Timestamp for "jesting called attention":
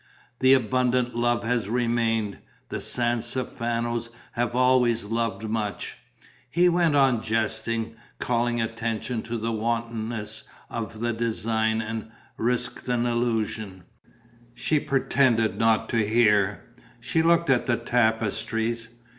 7.21-9.21